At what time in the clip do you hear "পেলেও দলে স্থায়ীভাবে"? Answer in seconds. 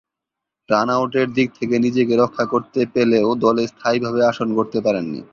2.93-4.21